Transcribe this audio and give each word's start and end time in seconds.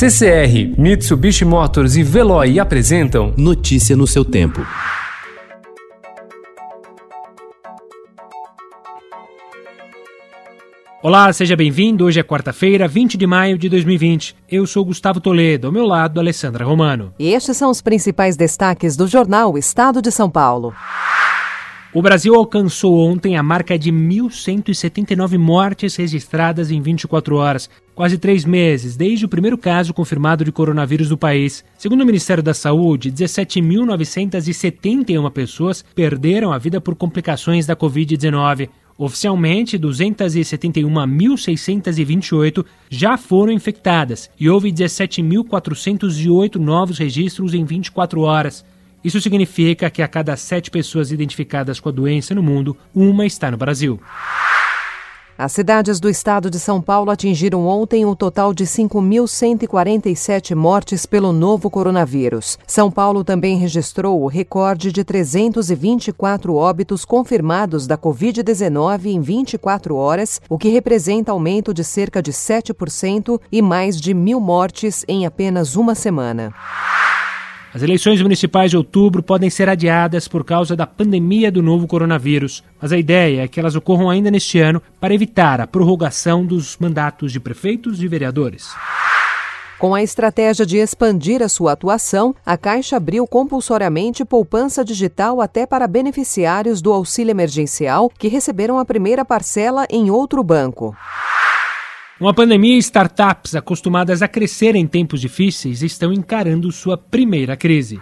CCR, 0.00 0.80
Mitsubishi 0.80 1.44
Motors 1.44 1.94
e 1.94 2.02
Veloy 2.02 2.58
apresentam 2.58 3.34
Notícia 3.36 3.94
no 3.94 4.06
seu 4.06 4.24
tempo. 4.24 4.66
Olá, 11.02 11.30
seja 11.34 11.54
bem-vindo. 11.54 12.06
Hoje 12.06 12.18
é 12.18 12.22
quarta-feira, 12.22 12.88
20 12.88 13.18
de 13.18 13.26
maio 13.26 13.58
de 13.58 13.68
2020. 13.68 14.36
Eu 14.50 14.66
sou 14.66 14.86
Gustavo 14.86 15.20
Toledo, 15.20 15.66
ao 15.66 15.72
meu 15.72 15.84
lado, 15.84 16.18
Alessandra 16.18 16.64
Romano. 16.64 17.12
E 17.18 17.34
estes 17.34 17.58
são 17.58 17.70
os 17.70 17.82
principais 17.82 18.38
destaques 18.38 18.96
do 18.96 19.06
jornal 19.06 19.58
Estado 19.58 20.00
de 20.00 20.10
São 20.10 20.30
Paulo. 20.30 20.74
O 21.92 22.00
Brasil 22.00 22.36
alcançou 22.36 23.00
ontem 23.00 23.36
a 23.36 23.42
marca 23.42 23.76
de 23.76 23.90
1.179 23.90 25.36
mortes 25.36 25.96
registradas 25.96 26.70
em 26.70 26.80
24 26.80 27.34
horas, 27.34 27.68
quase 27.96 28.16
três 28.16 28.44
meses 28.44 28.96
desde 28.96 29.24
o 29.24 29.28
primeiro 29.28 29.58
caso 29.58 29.92
confirmado 29.92 30.44
de 30.44 30.52
coronavírus 30.52 31.10
no 31.10 31.18
país. 31.18 31.64
Segundo 31.76 32.02
o 32.02 32.06
Ministério 32.06 32.44
da 32.44 32.54
Saúde, 32.54 33.10
17.971 33.10 35.28
pessoas 35.32 35.84
perderam 35.92 36.52
a 36.52 36.58
vida 36.58 36.80
por 36.80 36.94
complicações 36.94 37.66
da 37.66 37.74
Covid-19. 37.74 38.68
Oficialmente, 38.96 39.76
271.628 39.76 42.64
já 42.88 43.16
foram 43.16 43.50
infectadas 43.50 44.30
e 44.38 44.48
houve 44.48 44.70
17.408 44.70 46.54
novos 46.54 46.98
registros 46.98 47.52
em 47.52 47.64
24 47.64 48.20
horas. 48.20 48.64
Isso 49.02 49.20
significa 49.20 49.90
que 49.90 50.02
a 50.02 50.08
cada 50.08 50.36
sete 50.36 50.70
pessoas 50.70 51.10
identificadas 51.10 51.80
com 51.80 51.88
a 51.88 51.92
doença 51.92 52.34
no 52.34 52.42
mundo, 52.42 52.76
uma 52.94 53.24
está 53.26 53.50
no 53.50 53.56
Brasil. 53.56 54.00
As 55.42 55.52
cidades 55.52 55.98
do 55.98 56.10
estado 56.10 56.50
de 56.50 56.60
São 56.60 56.82
Paulo 56.82 57.10
atingiram 57.10 57.66
ontem 57.66 58.04
um 58.04 58.14
total 58.14 58.52
de 58.52 58.64
5.147 58.64 60.54
mortes 60.54 61.06
pelo 61.06 61.32
novo 61.32 61.70
coronavírus. 61.70 62.58
São 62.66 62.90
Paulo 62.90 63.24
também 63.24 63.56
registrou 63.56 64.20
o 64.20 64.26
recorde 64.26 64.92
de 64.92 65.02
324 65.02 66.54
óbitos 66.54 67.06
confirmados 67.06 67.86
da 67.86 67.96
Covid-19 67.96 69.06
em 69.06 69.18
24 69.22 69.96
horas, 69.96 70.42
o 70.46 70.58
que 70.58 70.68
representa 70.68 71.32
aumento 71.32 71.72
de 71.72 71.84
cerca 71.84 72.22
de 72.22 72.32
7% 72.32 73.40
e 73.50 73.62
mais 73.62 73.98
de 73.98 74.12
mil 74.12 74.40
mortes 74.40 75.06
em 75.08 75.24
apenas 75.24 75.74
uma 75.74 75.94
semana. 75.94 76.52
As 77.72 77.82
eleições 77.82 78.20
municipais 78.20 78.70
de 78.70 78.76
outubro 78.76 79.22
podem 79.22 79.48
ser 79.48 79.68
adiadas 79.68 80.26
por 80.26 80.44
causa 80.44 80.74
da 80.74 80.88
pandemia 80.88 81.52
do 81.52 81.62
novo 81.62 81.86
coronavírus, 81.86 82.64
mas 82.80 82.90
a 82.90 82.98
ideia 82.98 83.42
é 83.42 83.48
que 83.48 83.60
elas 83.60 83.76
ocorram 83.76 84.10
ainda 84.10 84.28
neste 84.28 84.58
ano 84.58 84.82
para 85.00 85.14
evitar 85.14 85.60
a 85.60 85.68
prorrogação 85.68 86.44
dos 86.44 86.76
mandatos 86.78 87.30
de 87.30 87.38
prefeitos 87.38 88.02
e 88.02 88.08
vereadores. 88.08 88.74
Com 89.78 89.94
a 89.94 90.02
estratégia 90.02 90.66
de 90.66 90.78
expandir 90.78 91.42
a 91.42 91.48
sua 91.48 91.72
atuação, 91.72 92.34
a 92.44 92.58
Caixa 92.58 92.96
abriu 92.96 93.26
compulsoriamente 93.26 94.24
poupança 94.24 94.84
digital 94.84 95.40
até 95.40 95.64
para 95.64 95.86
beneficiários 95.86 96.82
do 96.82 96.92
auxílio 96.92 97.30
emergencial 97.30 98.10
que 98.18 98.28
receberam 98.28 98.78
a 98.78 98.84
primeira 98.84 99.24
parcela 99.24 99.86
em 99.88 100.10
outro 100.10 100.42
banco. 100.42 100.94
Uma 102.20 102.34
pandemia 102.34 102.76
e 102.76 102.78
startups 102.80 103.54
acostumadas 103.54 104.20
a 104.20 104.28
crescer 104.28 104.74
em 104.74 104.86
tempos 104.86 105.22
difíceis 105.22 105.82
estão 105.82 106.12
encarando 106.12 106.70
sua 106.70 106.98
primeira 106.98 107.56
crise. 107.56 107.98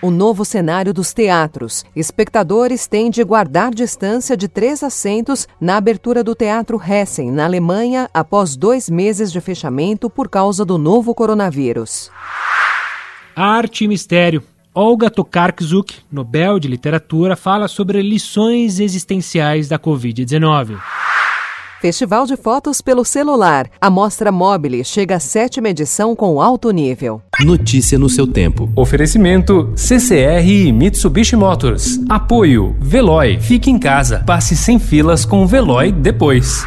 O 0.00 0.12
novo 0.12 0.44
cenário 0.44 0.94
dos 0.94 1.12
teatros. 1.12 1.84
Espectadores 1.94 2.86
têm 2.86 3.10
de 3.10 3.24
guardar 3.24 3.74
distância 3.74 4.36
de 4.36 4.46
três 4.46 4.84
assentos 4.84 5.48
na 5.60 5.76
abertura 5.76 6.22
do 6.22 6.36
Teatro 6.36 6.80
Hessen, 6.80 7.32
na 7.32 7.46
Alemanha, 7.46 8.08
após 8.14 8.54
dois 8.56 8.88
meses 8.88 9.32
de 9.32 9.40
fechamento 9.40 10.08
por 10.08 10.28
causa 10.28 10.64
do 10.64 10.78
novo 10.78 11.12
coronavírus. 11.12 12.12
Arte 13.34 13.86
e 13.86 13.88
mistério. 13.88 14.40
Olga 14.72 15.10
Tokarczuk, 15.10 15.96
Nobel 16.12 16.60
de 16.60 16.68
Literatura, 16.68 17.34
fala 17.34 17.66
sobre 17.66 18.00
lições 18.02 18.78
existenciais 18.78 19.66
da 19.66 19.80
Covid-19. 19.80 20.78
Festival 21.80 22.26
de 22.26 22.36
fotos 22.36 22.82
pelo 22.82 23.06
celular. 23.06 23.66
A 23.80 23.88
Mostra 23.88 24.30
Mobile 24.30 24.84
chega 24.84 25.16
à 25.16 25.18
sétima 25.18 25.70
edição 25.70 26.14
com 26.14 26.38
alto 26.38 26.70
nível. 26.72 27.22
Notícia 27.40 27.98
no 27.98 28.06
seu 28.06 28.26
tempo. 28.26 28.70
Oferecimento 28.76 29.72
CCR 29.74 30.46
e 30.46 30.72
Mitsubishi 30.72 31.36
Motors. 31.36 31.98
Apoio 32.06 32.76
Veloy. 32.78 33.40
Fique 33.40 33.70
em 33.70 33.78
casa. 33.78 34.22
Passe 34.26 34.54
sem 34.54 34.78
filas 34.78 35.24
com 35.24 35.42
o 35.42 35.46
Veloy 35.46 35.90
depois. 35.90 36.66